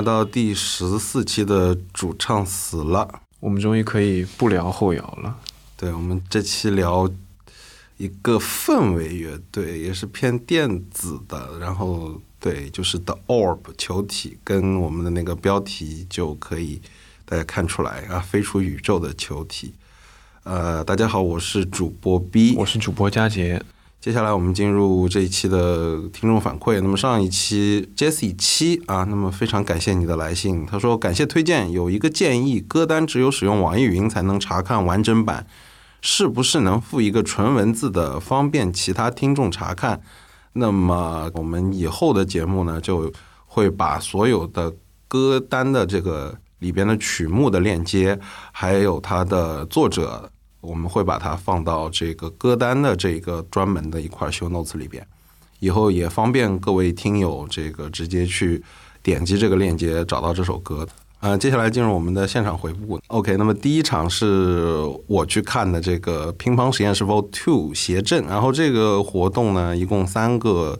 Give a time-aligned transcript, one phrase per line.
[0.00, 3.20] 来到第十四期的主唱死了。
[3.38, 5.36] 我们终于可以不聊后摇了。
[5.76, 7.06] 对，我们这期聊
[7.98, 11.58] 一个氛围乐队，也是偏电子的。
[11.58, 16.80] 然后，对，就是 The Orb 球体，跟我们的那个标题就可以
[17.26, 19.74] 大家看出来啊，飞出宇宙的球体。
[20.44, 23.62] 呃，大家好，我是主播 B，我是主播佳杰。
[24.00, 26.80] 接下来我们进入这一期的听众反馈。
[26.80, 30.64] 那么上一期 Jesse 七啊，那么非常感谢你的来信。
[30.64, 35.46] 他说感谢推荐，有一个建议，歌单只有使用网易云才能查看完整版，
[36.00, 40.00] 是不是能附一个纯文字的，方便其他听众查看？
[40.54, 43.12] 那么我们以后的节目呢，就
[43.44, 44.72] 会把所有的
[45.08, 48.18] 歌单的这个里边的曲目的链接，
[48.50, 50.32] 还有它的作者。
[50.60, 55.06] 我们会把它放到这个歌单的这个专门的一块 show notes 里边，
[55.58, 58.62] 以后也方便各位听友这个直接去
[59.02, 60.86] 点击这个链接找到这首歌。
[61.20, 62.98] 呃，接下来进入我们的现场回顾。
[63.08, 70.78] OK，那么第一场是我去看的这个乒乓实验室 Vol Two 协阵，然后这个活动呢一共三个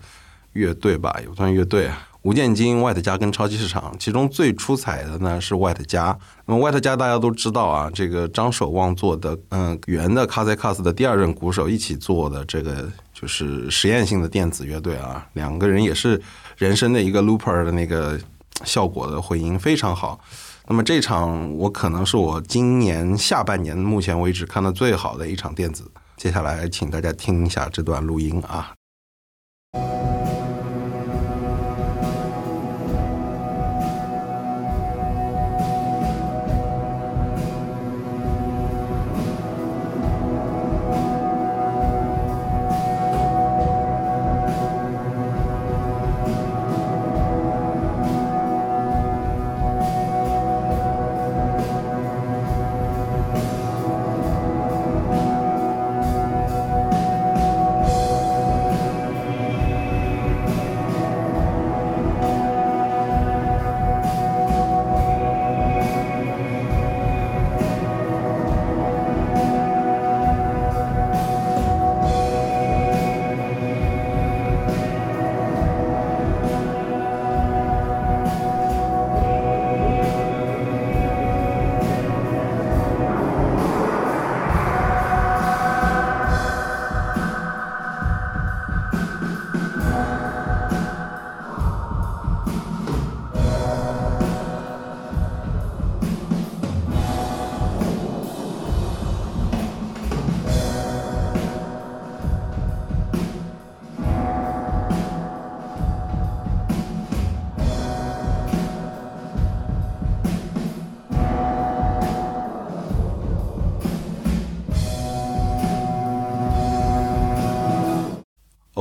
[0.55, 2.09] 乐队吧，有段乐队啊。
[2.23, 6.17] 吴建金、外特加跟超级市场，其中最出彩的呢是外特加。
[6.45, 16.21] 那么外特加大家都知道啊，这个张守望做的，嗯，原的卡塞卡斯的第二任鼓手一起做的这个就是实验性的电子乐队啊，两个人也是
[16.59, 18.21] 人生的一个 looper 的那个
[18.65, 20.21] 效果的回音非常好。
[20.67, 25.91] 那么这场我可能是我今年下半年目前为止看的最好的一场电子。
[26.19, 28.73] 接下来请大家听一下这段录音啊。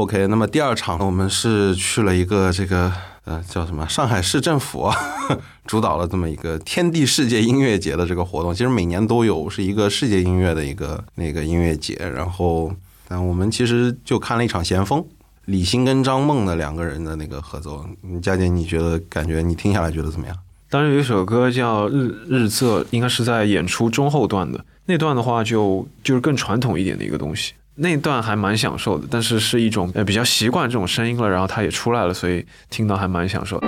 [0.09, 2.91] OK，那么第二场呢，我们是去了一个这个
[3.25, 4.89] 呃叫什么上海市政府
[5.67, 8.51] 主导了这么一个天地世界音乐节的这个活动。
[8.51, 11.93] 其实每年都有，是一个世界音乐的一个那个音乐节。
[12.15, 12.73] 然后，
[13.07, 15.05] 但我们其实就看了一场咸丰
[15.45, 17.85] 李欣跟张梦的两个人的那个合奏。
[18.19, 20.35] 佳姐，你觉得感觉你听下来觉得怎么样？
[20.71, 27.53] 当时有一首歌叫《日日色》，应该是在演出中后段的那段的话，就就是更传统一点的一个东西。
[27.79, 33.59] 那段还蛮享受的，但是是一种呃比较习惯这种声音了，然后它也出来了，所以听到还蛮享受。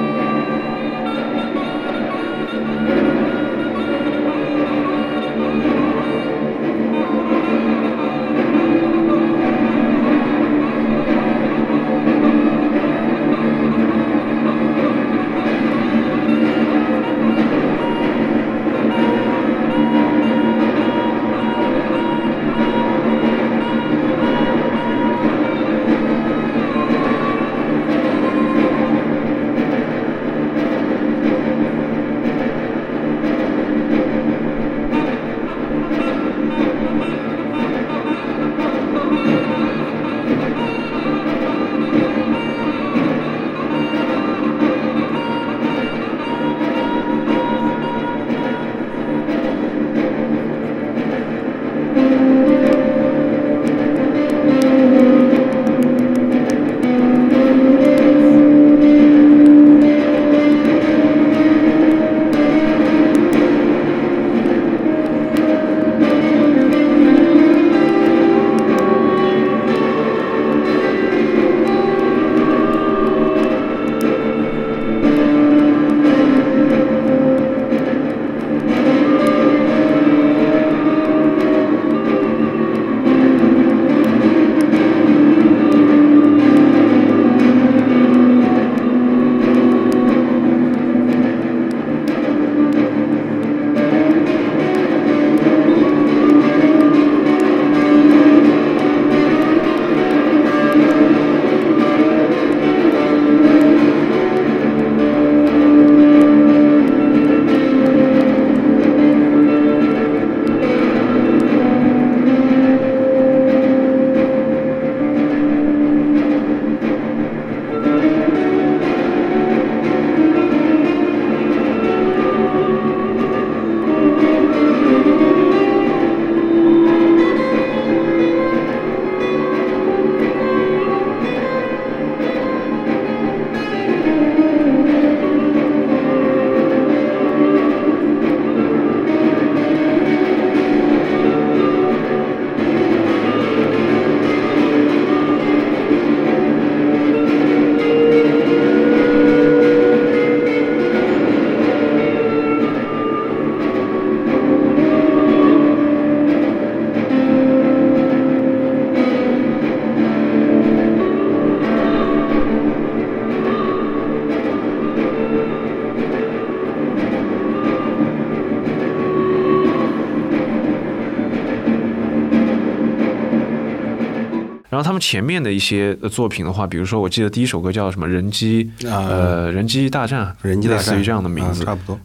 [175.01, 181.99] 前面的一些呃作品的话，比如说我记得第一首歌叫什么“人机”，呃，“人机大战”，人机大战，类似于这样的名字，差不多，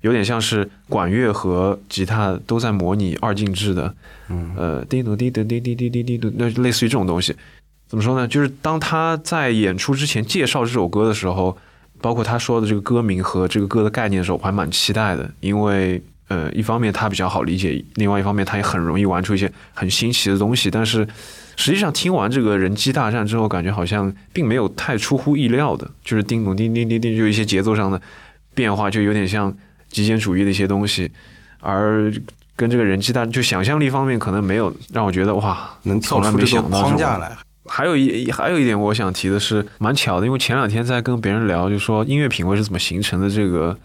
[0.00, 3.94] 有点像是管乐和吉他都在模拟二进制的，
[4.28, 7.34] 嗯，呃，滴嘟滴嘟滴滴滴滴滴嘟，那类似于这种东西。
[7.88, 8.26] 怎么说呢？
[8.28, 11.56] 就是当他在演出之前介绍这首歌的时候，
[12.00, 20.70] 包括他说的这个歌名和这个歌的概念的时候，我还蛮期待的，因为呃，一方面他比较好理解，另外一方面他也很容易玩出一些很新奇的东西。
[20.70, 21.04] 但是
[21.60, 28.00] 实际上听完这个人机大战之后，感觉好像并没有太出乎意料的，就是叮咚叮叮叮叮，就一些节奏上的
[28.54, 29.54] 变化，就有点像
[29.90, 31.10] 极简主义的一些东西，
[31.60, 32.10] 而
[32.56, 37.36] 跟这个人机大就想象力方面可能没有让我觉得哇，能跳出这个框架来。
[37.66, 43.78] 还有一还有一点我想提的是，蛮巧的，因为前两天在跟别人聊，就说音乐品味是怎么形成的这个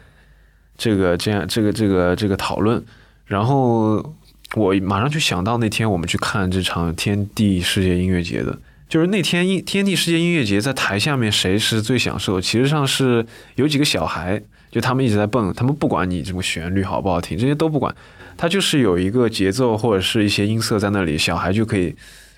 [0.77, 2.81] 这个这样这个这个这个讨论，
[3.25, 4.15] 然后
[4.53, 8.57] 我马上就想到那天我们去看这场天地世界音乐节的，
[8.87, 12.39] 就是那天音天地世界音乐节在台下面谁是最享受？
[12.39, 13.25] 其实上是
[13.55, 17.93] 有几个小孩，就他们一直在蹦，他们不管你什么旋律好不好听，这些都不管，
[18.37, 21.95] 他就是有一个节奏或者是一些音色在那里，小孩就可以。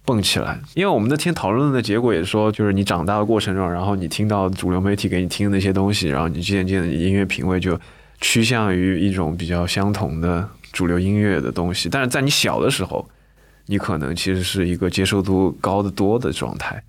[0.08, 7.78] 蹦起来，因为我们那天讨论的结果也说，就是你长大的过程中，然后你听到主流媒体给你听的那些东西，然后你渐渐的音乐品味就
[8.22, 11.90] 趋向于一种比较相同的主流音乐的东西。
[11.90, 13.10] 但是在你小的时候，
[13.66, 16.84] 你可能其实是一个接受度高得多的状态。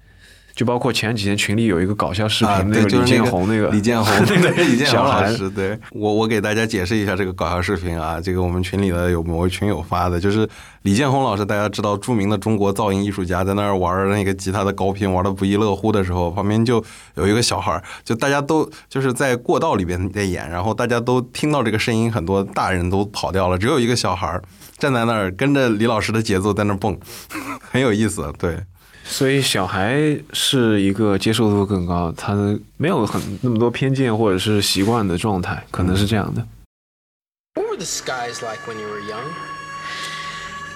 [0.58, 10.48] 就包括前几天群里有一个搞笑视频，那个李建宏那个李建宏那个 李建宏老师，对我我给大家解释一下这个搞笑视频啊，这个我们群里的有某位群友发的，就是
[10.82, 16.84] 李建宏老师，大家知道著名的中国噪音艺术家，在那儿玩那个吉他的高频玩的不亦乐乎的时候，旁边就
[17.14, 24.42] 有一个小孩，就大家都就是在过道里边在演，然后大家都听到这个声音，很多大人都跑掉了，只有一个小孩
[24.76, 26.98] 站在那儿跟着李老师的节奏在那蹦，
[27.70, 28.58] 很有意思，对。
[29.10, 32.34] 所以小孩是一个接受度更高，他
[32.76, 36.46] 没有很那么多偏见或者是习惯的状态，可能是这样的。
[37.54, 39.24] What were the skies like when you were young?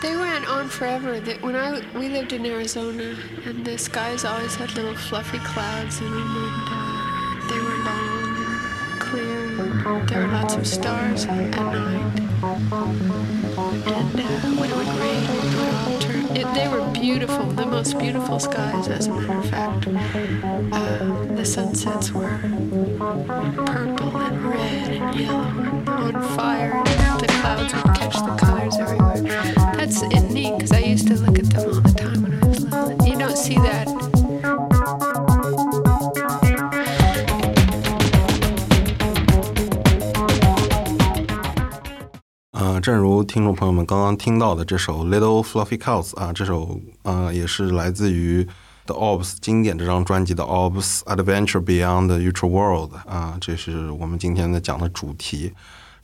[0.00, 1.20] They went on forever.
[1.42, 3.14] When I we lived in Arizona,
[3.46, 8.34] and the skies always had little fluffy clouds in them, and uh, they were long
[8.40, 9.60] and clear.
[9.60, 12.31] And there were lots of stars at night.
[12.44, 14.26] And uh,
[14.58, 19.38] when it would rain, it they were beautiful, the most beautiful skies, as a matter
[19.38, 19.86] of fact.
[20.72, 22.36] Uh, the sunsets were
[23.28, 28.76] purple and red and yellow and on fire, and the clouds would catch the colors
[28.76, 29.22] everywhere.
[29.76, 32.64] That's neat because I used to look at them all the time when I was
[32.64, 33.06] little.
[33.06, 33.91] You don't see that
[42.82, 48.44] 正如听众朋友们刚刚听到的这首《Little Fluffy Cows》啊，这首啊也是来自于
[48.86, 55.52] The Orbs 经典这张专辑的《Orbs Adventure Beyond the Ultra World》啊，这是我们今天的讲的主题。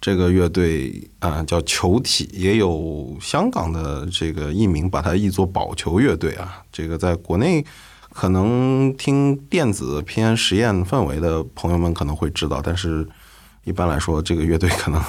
[0.00, 6.62] 这个乐队啊叫球体，也有香港的这个译名，把它译作宝球乐队啊。
[6.70, 7.66] 这个在国内
[8.12, 13.04] 可能听电子偏实验氛围的朋友们可能会知道，但是
[13.64, 15.02] 一般来说，这个乐队可能。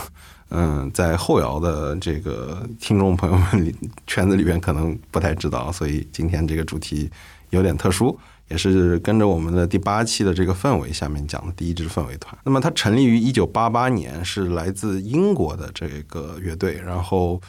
[0.49, 3.75] 嗯，在后摇的这个听众朋友们里
[4.07, 7.09] 圈子里边，可能不太知道，所以今天这个主题
[7.51, 8.17] 有点特殊，
[8.49, 12.35] 也是跟着我们的第八期的这个氛围下面讲的第一支氛围团。
[12.43, 17.39] 那么它成立于一九八八年，是来自英国的这个乐队，然后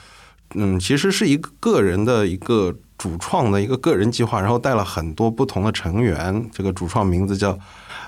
[0.54, 7.58] 嗯，其实是一个个人的一个主创的一个个人计划，然后带了很多不同的成员，这个主创名字叫。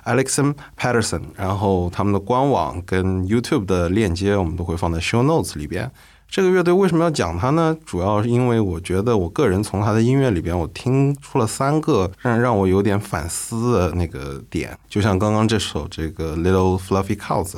[0.05, 5.89] Alexon Patterson，然后他们的官网跟 YouTube 的链接我们都会放在 Show Notes 里边。
[6.29, 7.77] 这个乐队为什么要讲它呢？
[7.87, 14.77] 主要是因为我觉得我个人从他的音乐里边，我听出了三个让让我有点反思的那个点。
[14.89, 17.55] 就像刚刚这首这个 Little Fluffy Cows，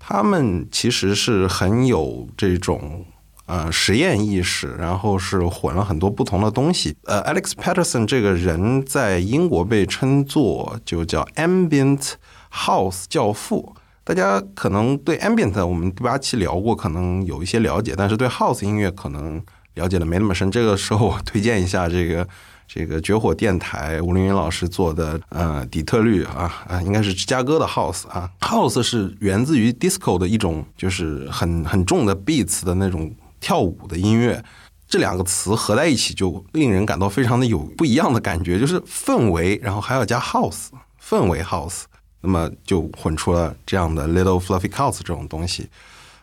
[0.00, 3.04] 他们其实是很有这种。
[3.48, 6.94] 呃，实验意识，然后是混了很多不同的东西。
[7.06, 12.12] 呃，Alex Patterson 这个人在英国被称作就叫 Ambient
[12.52, 13.74] House 教父。
[14.04, 19.42] 大家可能对 Ambient 我们第八期聊过，可能有一些了解，但是对 House 音乐可能
[19.74, 20.50] 了解的没那么深。
[20.50, 22.28] 这个时候我推荐一下这个
[22.66, 33.10] 这个绝火电台吴凌云老师做的呃底特律啊啊，应该是芝加哥的 House 啊，House 是源自于 Disco 的一种，就是很很重的 Beats 的那种。
[33.40, 34.42] 跳舞的音乐，
[34.88, 40.68] 这两个词合在一起就令人感到非常的有不一样的感觉，就是氛围，然后还要加 house
[41.02, 41.82] 氛围 house，
[42.20, 45.68] 那么就混出了这样的 little fluffy cows 这种东西。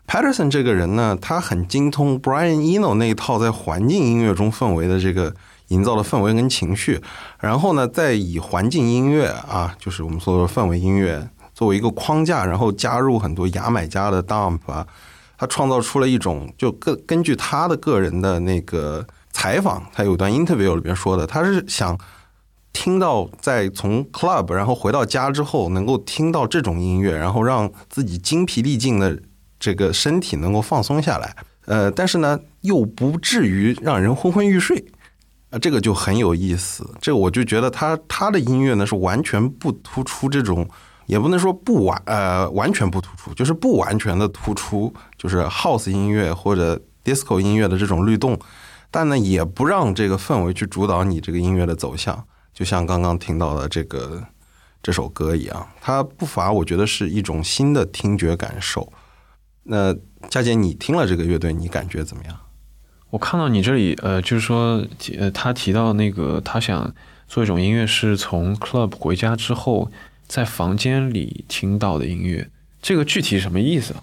[0.08, 5.34] Patterson 这个人呢，他很精通 Brian Eno 那一套在环境音乐中氛围的这个
[5.70, 7.02] 营造的氛围跟情绪，
[7.40, 14.86] 然后呢，再以环境音乐啊，就是我们所说的氛围音乐作为一个框架，然后加入很多牙买加的 dump 啊，
[15.38, 21.98] 他创造出了一种就根根据他的个人的那个采访，他有段 interview 里边说的，他是想
[22.74, 29.20] 听到在从 club 然后回到家之后，能够听到这种音乐，然后让自己精疲力尽的
[29.60, 34.86] 这个身体能够放松下来，呃，但是呢，又不至于让人昏昏欲睡。
[35.52, 36.90] 啊，这个就很有意思。
[37.00, 40.68] 这个我就觉得他他的音乐呢是完全不突出这种，
[41.06, 48.40] 也不能说不完呃完全不突出，就是不完全的突出，就是 house 音乐或者 disco 音乐的这种律动，
[48.90, 52.26] 但呢也不让这个氛围去主导你这个音乐的走向。
[52.54, 54.24] 就像刚刚听到的这个
[54.82, 58.92] 这首歌一样，它不乏我觉得是一种新的听觉感受。
[59.64, 59.94] 那
[60.30, 62.36] 佳姐，你听了这个乐队，你感觉怎么样？
[63.10, 64.86] 我看到你这里，呃，就是说，
[65.18, 66.94] 呃，他提到那个他想
[67.28, 69.90] 做一种音乐，是从 club 回家之后
[70.28, 72.50] 在房间里听到的音乐。
[72.82, 73.96] 这个具体什么意思？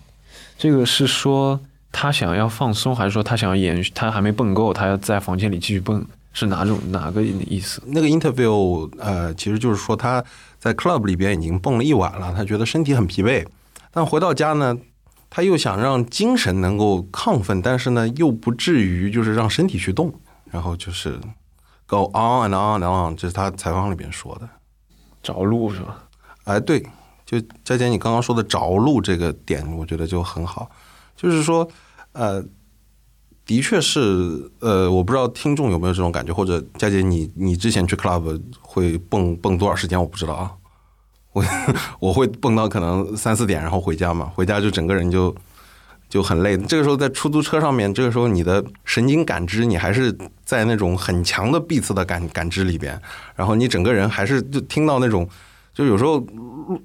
[0.58, 1.60] 这个是说
[1.90, 3.90] 他想要放松，还是说他想要延续？
[3.94, 6.04] 他还没蹦够，他要在房间里继续蹦？
[6.34, 7.82] 是哪种哪个意思？
[7.86, 10.24] 那个 interview，呃，其实就是说他
[10.58, 13.46] 在 club 里边已经蹦了一晚了，他觉得身体很疲惫，
[13.90, 14.78] 但回到家呢，
[15.28, 20.10] 他又想让精神能够亢奋，但是呢，又不至于就是让身体去动，
[20.50, 21.20] 然后就是
[21.86, 24.48] go on and on and on，这是他采访里边说的。
[25.22, 26.02] 着陆是吧？
[26.44, 26.84] 哎，对，
[27.24, 30.70] 就佳姐你刚刚说的着陆这个点，我觉得就很好，
[31.16, 31.68] 就是说，
[32.12, 32.44] 呃。
[33.44, 34.00] 的确是，
[34.60, 40.00] 呃，我不知道听众有没有这种感觉，或者佳姐，你你之前去 club 会蹦蹦多少时间？
[40.00, 40.52] 我不知道啊，
[41.32, 41.44] 我
[41.98, 45.34] 我会蹦到可能三四点，然后回家嘛，回家就整个人就
[46.08, 46.56] 就很累。
[46.56, 52.98] 这个时候在出租车上面，这个时候你的神经感知你还是在那种很强的 beats 的感感知里边，
[53.34, 55.28] 然后你整个人还是就听到那种。
[55.74, 56.24] 就有时候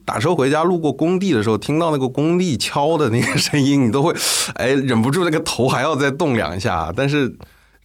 [0.06, 4.13] 打车回家路过工地的时候，听到那个工地敲的那个声音，你都会
[4.56, 6.91] 哎忍不住那个头还要再动两下。
[6.96, 7.36] 但是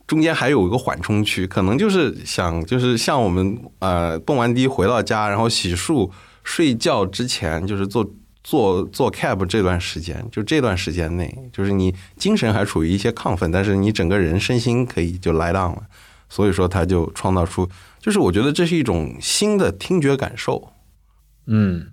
[0.07, 6.11] 中间还有一个缓冲区，可能就是想就是像我们呃蹦完迪回到家，然后洗漱
[6.45, 8.09] 睡觉之前，就是坐
[8.45, 15.83] 坐坐 cab 这段时间，就这段时间内，就是你精神还处于一些亢奋，但是你整个人身心可以就来档了。
[16.29, 17.69] 所以说他就创造出，
[18.01, 20.72] 就是我觉得这是一种新的听觉感受。
[21.47, 21.89] 嗯，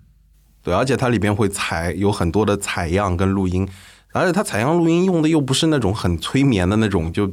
[0.62, 3.68] 对，而且它里边会采有很多的采样跟录音，
[4.14, 7.26] 而且它采样录音用的又不是那种很催眠的那种，就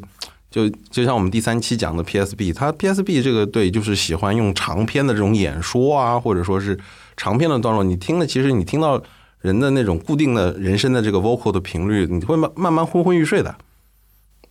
[0.50, 6.78] 就就像我们第三期讲的 PSB，它 PSB 这个对就是喜欢用长篇的这种演说啊，或者说是
[7.18, 9.02] 长篇的段落，你听了，其实你听到
[9.40, 13.54] 人的那种固定的人声的这个 vocal 的频率，你会慢慢慢昏昏欲睡的，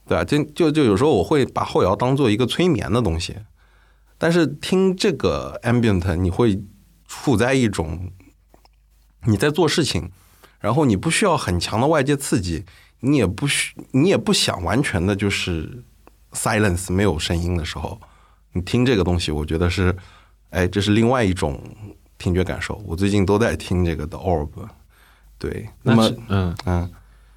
[0.08, 0.24] 对吧？
[0.24, 3.38] 就就就有时候我会把后摇当做一个催眠的东西，
[4.20, 6.62] 但是听这个 ambient 你会。
[7.24, 8.12] 处在一种
[9.24, 10.12] 你在做事情，
[10.60, 12.64] 然后你不需要很强的外界刺激，
[13.00, 15.84] 你也不需你也不想完全的就是
[16.34, 18.00] silence 没有声音的时候，
[18.54, 19.96] 你听这个东西，我觉得是，
[20.52, 21.60] 哎，这是另外一种
[22.20, 22.76] 听觉感受。
[22.86, 24.50] 我最近都在听这个的 Orb，
[25.40, 26.92] 对，那么嗯嗯，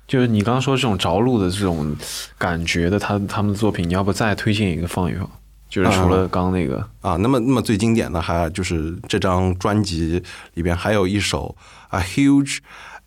[0.07, 1.97] 就是你刚刚说这种着陆的这种
[2.37, 5.31] 感觉的，他他们的作品，你要不再推荐一个放一放？
[5.69, 10.23] 就是除了刚刚那个啊，那么那么最经典的还就是这张专辑
[10.55, 11.55] 里边还有一首
[11.91, 12.61] A huge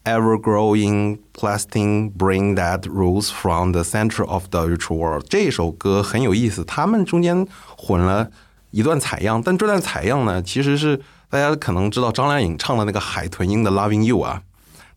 [0.04, 5.26] ever growing plastic brain that rose from the center of the virtual world。
[5.28, 8.30] 这首歌很有意思，他们中间混了
[8.70, 11.02] 一段采样，但这段采样呢，其实是
[11.32, 14.44] 大家可能知道张靓颖唱的那个海豚音的 Loving You 啊，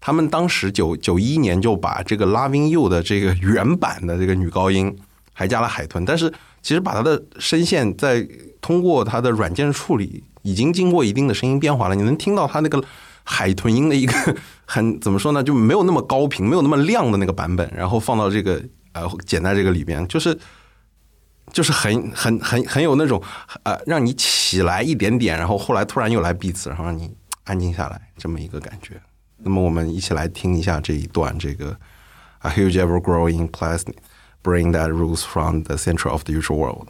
[0.03, 4.95] 他们当时九九一年就把这个 Loving You 的这个原版的这个女高音
[5.33, 6.31] 还加了海豚，但是。
[6.65, 8.27] 其实把它的声线在
[8.63, 11.95] 通过它的软件处理，已经经过一定的声音变化了。
[11.95, 12.83] 你能听到它那个
[13.23, 15.45] 海豚音的一个很怎么说呢？
[15.45, 20.39] 就没有那么高频，没有那么亮的那个版本，然后放到这个呃剪在这个里边，就是
[21.53, 23.23] 就是很很很很有那种
[23.65, 28.99] 呃让你起来一点点，然后后来突然又来闭嘴然后让你安静下来这么一个感觉。
[29.37, 31.77] 那么我们一起来听一下这一段这个
[32.39, 33.97] A huge ever growing plastic。
[34.45, 36.89] Bring that rules from the center of the usual world.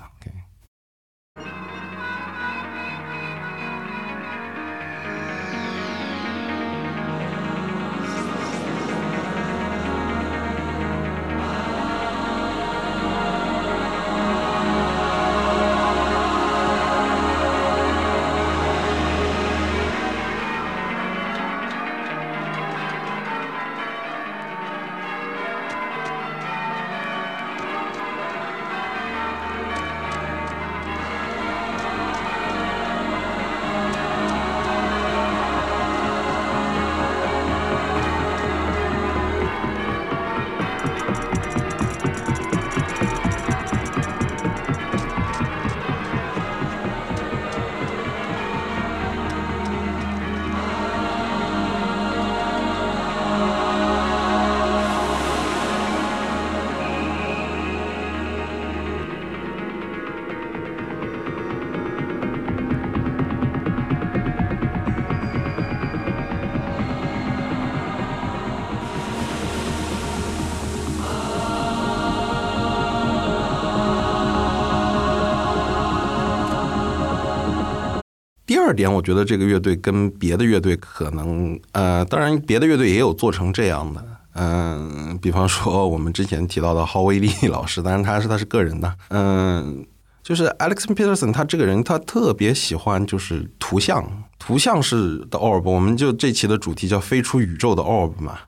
[78.65, 84.03] 第二点，我觉得这个乐队跟别的乐队可能，呃，当然别的乐队也有做成这样的，
[84.37, 89.85] 嗯、比方说我们之前提到的郝威利老师，当然他是他是个人的，嗯、
[90.23, 94.03] 就是 Alex Peterson 他这个人，他特别喜欢就是图像，
[94.39, 98.39] 图像是的 orb，我们就这期的主题叫飞出宇宙的 orb 嘛，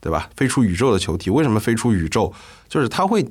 [0.00, 0.30] 对吧？
[0.34, 2.32] 飞出宇宙的球体，为什么飞出宇宙？
[2.66, 3.22] 就是他会，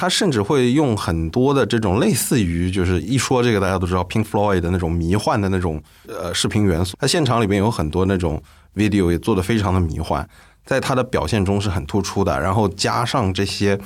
[0.00, 6.96] 他甚至会用很多的这种类似于，就是一说这个大家都知道 Pink Floyd 的那种迷幻的那种呃视频元素。
[6.98, 8.42] 他现场里边有很多那种
[8.74, 10.26] video 也做的非常的迷幻，
[10.64, 12.40] 在他的表现中是很突出的。
[12.40, 13.78] 然后加上这些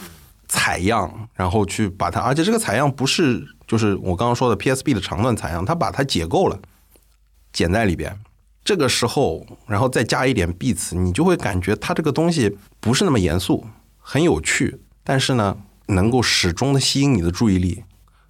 [0.46, 6.56] 采样，然后去把它，而且这个采样不是就是我刚刚说的 PSB 的长段采样，他把它解构了，
[7.52, 8.16] 剪在里边。
[8.64, 13.66] 这个时候，然后再加一点 beats，你就会感觉它这个东西不是那么严肃，
[13.98, 17.84] 很有趣，但是呢，能够始终的吸引你的注意力。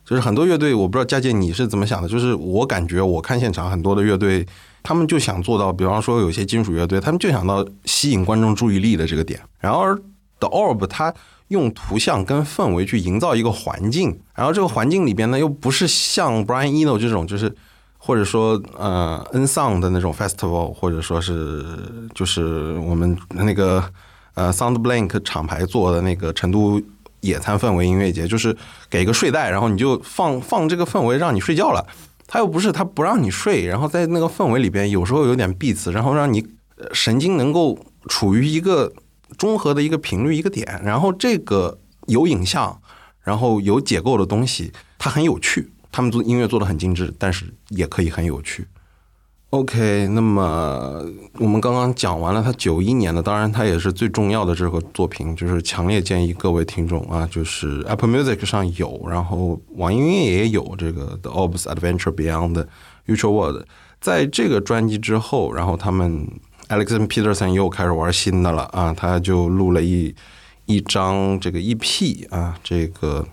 [0.04, 4.46] 就是很多乐队，我不知道佳姐你是怎么想的，就是我感觉我看现场很多的乐队，
[4.82, 9.40] 他们就想做到，比方说有些金属乐队，他们就想到吸引观众注意力的这个点。
[9.60, 9.96] 然而
[10.40, 11.14] The Orb 它
[11.48, 17.54] 用图像跟氛围去营造一个环境，然后这个环境里边呢，又不是像 Brian Eno 这种，就是
[17.96, 21.64] 或者说呃 N Sound 的那种 festival，或者说是
[22.14, 23.82] 就是我们那个
[24.34, 26.78] 呃 Sound Blank 厂牌做的那个成都
[27.24, 28.54] 野餐氛围音乐节，就是
[28.90, 31.84] 给一个睡袋，然后你就放放这个氛围让你睡觉了。
[32.26, 36.46] 他又不是他不让你睡，然后在那个氛围里边，有时候有点 beats，然后让你
[36.92, 38.92] 神经能够处于一个
[39.38, 42.80] 中和的一个频率一个点，然后这个有影像，
[43.22, 45.70] 然后有解构的东西，它很有趣。
[45.90, 48.66] 他们做音乐做的很精致，但是也可以很有趣。
[49.54, 51.00] OK，那么
[51.38, 62.66] 我们刚刚讲完了他九一年的，当然他也是最重要的这个作品，就是强烈建议各位听众啊，就是 Apple Music 上有，然后网易云音乐也有这个 The Orbs Adventure Beyond
[63.06, 63.64] Future World。
[64.00, 66.28] 在这个专辑之后，然后他们
[66.66, 70.12] Alex Peterson 又开始玩新的了啊，他就录了一
[70.66, 73.24] 一张这个 EP 啊，这个，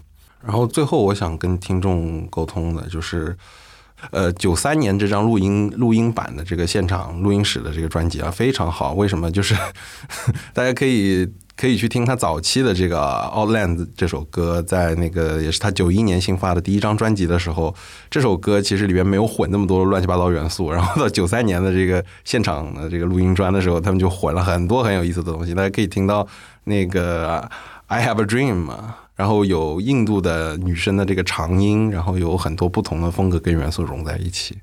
[0.44, 3.36] 然后最后我想跟听众沟通的就是。
[4.10, 8.94] 呃，九三年这张录音录音版的这个现场录音室的这个专辑啊，非常好。
[8.94, 9.32] 为什么？
[9.32, 9.56] 就是
[10.54, 12.98] 大家可以可以去听他早期的这个
[13.32, 17.76] 《Outland》这首歌，在那个也是他九一年新发的第一张专辑的时候，
[18.10, 20.72] 这首歌其实里边没有混那么多乱七八糟元素。
[20.72, 25.54] 然后到九三年的这个现场的这个录音专的时候，他们就混了很多很有意思的东西。
[25.54, 26.28] 大家可以听到
[26.64, 27.40] 那个
[27.86, 29.01] 《I Have a Dream》啊。
[29.16, 34.58] 然后有印度的女生的这个长音，然后有很多不同的风格跟元素融在一起。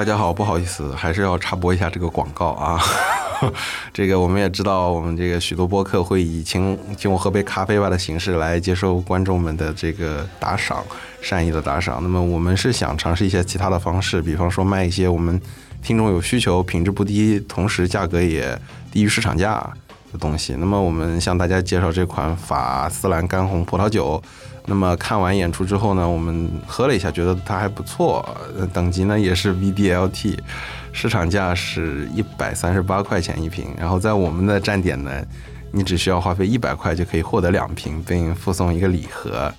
[0.00, 2.80] 大家好，不好意思，还是要插播一下这个广告啊。
[3.92, 10.82] 这个我们也知道，我们这个许多播客会以请请我喝杯咖啡吧的形式来接受观众们的这个打赏，
[11.20, 11.98] 善意的打赏。
[12.02, 15.38] 那么我们是想尝试一些其他的方式，比方说卖一些我们
[15.82, 18.58] 听众有需求、品质不低，同时价格也
[18.90, 19.70] 低于市场价
[20.12, 20.54] 的东西。
[20.58, 24.22] 那么我们向大家介绍这款法斯兰干红葡萄酒。
[24.66, 28.24] 那么看完演出之后呢，我们喝了一下，觉得它还不错，
[28.72, 30.38] 等级呢也是 VDLT，
[30.92, 35.10] 市场价是一百三十八块钱一瓶，然后在我们的站点呢，
[35.72, 39.52] 你只需要花费一百块就可以获得两瓶，并附送一个礼盒。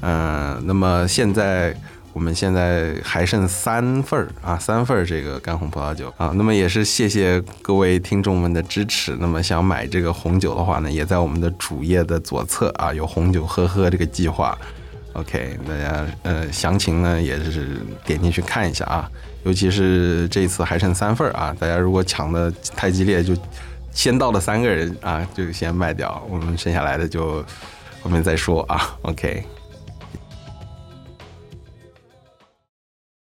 [0.00, 1.74] 嗯、那么现在
[2.16, 6.32] 我们现在还剩三份儿啊，三份儿这个干红葡萄酒啊。
[6.34, 9.14] 那么也是谢谢各位听众们的支持。
[9.20, 14.56] 那么想买这个红酒的话呢，也在我们的主页的左侧啊，有红酒喝喝这个计划。
[15.12, 19.10] OK，大家呃详情呢也是点进去看一下啊，
[19.44, 23.36] 尤其是这次还剩三份儿啊，大家如果抢的太激烈，就
[23.92, 27.44] 先到的三个人啊就先卖掉，我们剩下来的就
[28.00, 28.96] 后面再说啊。
[29.02, 29.44] OK。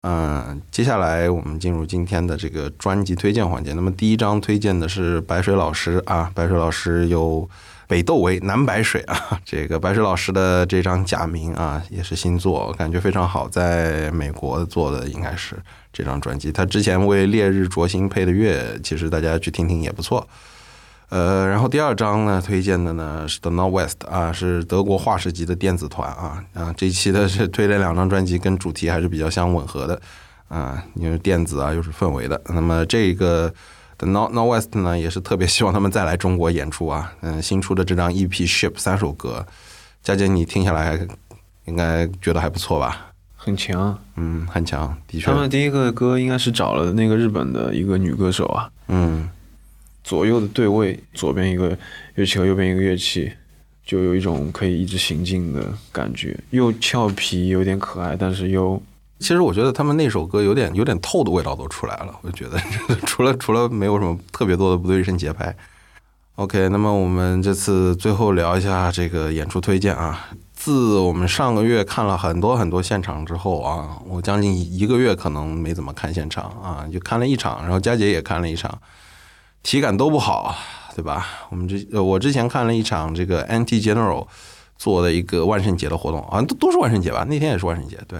[0.09, 3.73] 嗯，接下来我们进入今天的这个专辑推荐环节。
[3.73, 7.49] 那么第一张推荐的是白水老师啊，白水老师有
[7.87, 15.57] 北窦为南白水啊， 这个白水老师的这张假名啊，也是新作，感觉非常好，在美国做的应该是
[15.91, 16.53] 这张专辑。
[16.53, 20.25] 他之前为《烈日灼心》配的乐，其实大家去听听也不错。
[21.09, 30.01] 呃，然后第二张呢，推荐的呢是 The Northwest 啊，是德国化石级的电子团啊啊，这一期的是推了两张专辑，跟主题还是比较相吻合的
[30.49, 32.41] 啊，因为电子啊又是氛围的。
[32.49, 33.53] 那么这个
[33.97, 39.45] The North Northwest 呢，也是特别希望他们再来中国演出啊，嗯，新出的这张 EP Ship 三首歌，
[40.03, 40.99] 佳姐你听下来
[41.65, 43.13] 应该觉得还不错吧？
[43.35, 43.97] 很强。
[44.17, 49.29] 嗯，很强，的确他，们第一个歌应该是找了那个日本的一个女歌手啊，嗯
[50.07, 51.77] 左右的对位，左边一个
[52.15, 53.29] 乐器和右边一个乐器，
[53.85, 58.81] 就有一种可以一直行进的感觉，又俏皮，有点可爱，但是又
[59.19, 62.57] 其实我觉得他们那首歌有点有点透的味道都出来了，我觉得
[63.05, 65.53] 除了除了没有什么特别多的不对称节拍。
[66.35, 70.29] OK，那么我们这次最后聊一下这个演出推荐啊。
[70.53, 78.79] 自我们上个月看了很多很多现场之后啊，我将近一个月可能没怎么看现场啊，就看了一场，然后佳姐也看了一场，
[79.63, 80.55] 体感都不好，
[80.95, 81.25] 对吧？
[81.49, 84.25] 我们之呃我之前看了一场这个 Anti General
[84.77, 87.25] 做的一个万圣节的活动，好像都都是万圣节吧？
[87.27, 88.19] 那天也是万圣节，对。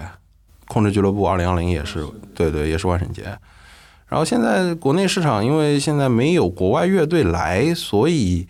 [0.66, 3.22] 控制俱乐部二零二零也是，对对，也是万圣节。
[4.06, 8.46] 然后现在国内市场，因为现在没有国外乐队来，所以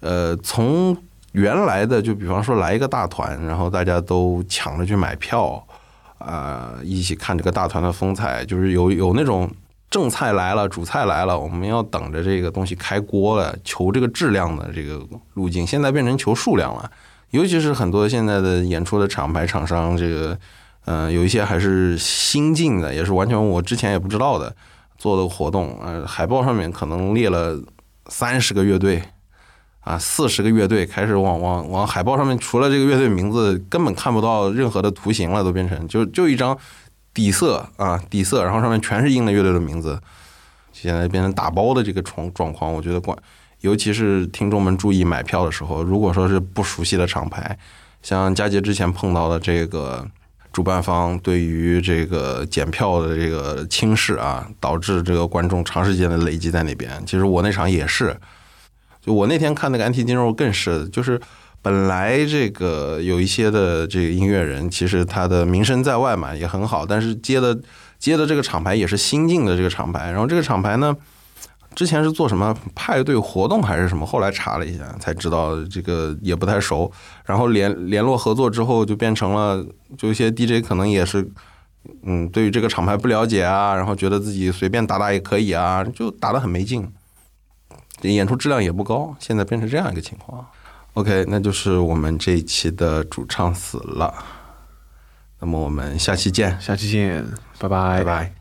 [0.00, 0.94] 呃，从
[1.32, 5.66] 原来的就比方说来一个大团，然后大家都抢着去买票，
[6.18, 9.50] 啊、一起看这个大团的风采，就是有有那种
[9.88, 15.00] 正菜来了，主菜来了，我们要等着这个东西开锅了，求这个质量的这个
[15.34, 16.90] 路径，现在变成求数量了。
[17.30, 20.38] 尤其是很多现在的演出的厂牌厂商，这个
[20.86, 24.54] 嗯、有一些还是新进的，也是完全我之前也不知道的
[24.96, 27.58] 做的活动，呃，海报上面可能列了
[28.08, 29.02] 三十个乐队。
[29.80, 36.58] 啊，四十个乐队开始往往往海报上面，除了这个乐队名字，根本看不到任何的图形了，都变成就就一张
[37.16, 39.98] 底色啊，底色，然后上面全是印了乐队的名字，
[40.70, 43.16] 现在变成打包的这个状状况，我觉得管，
[43.62, 47.58] 尤其是听众们注意买票的时候，如果说是不熟悉的厂牌，
[48.02, 50.06] 像佳杰之前碰到的这个
[50.52, 57.02] 主办方对于这个检票的这个轻视啊，导致这个观众长时间的累积在那边。
[57.06, 58.14] 其实我那场也是，
[59.00, 61.18] 就我那天看那个安提金肉更是，就是
[61.62, 67.58] 本来这个有一些的这个音乐人，其实他的名声在外嘛也很好，但是接的
[67.98, 70.96] 接的这个厂牌也是新进的这个厂牌，然后这个厂牌呢。
[71.74, 74.06] 之前是做什么派对活动还是什么？
[74.06, 76.90] 后来查了一下才知道，这个也不太熟。
[77.26, 79.62] 然后联联络合作之后，就变成了，
[79.98, 81.30] 就一些 DJ 可能也是，
[82.04, 86.90] 嗯，对于这个厂牌不了解啊，然后觉得自己随便打打也可以啊，就打得很没劲，
[88.00, 89.14] 演出质量也不高。
[89.18, 90.46] 现在变成这样一个情况。
[90.96, 94.14] OK，那就是我们这一期的主唱死了。
[95.38, 97.22] 那么我们下期见，下期见，
[97.58, 98.35] 拜拜拜拜。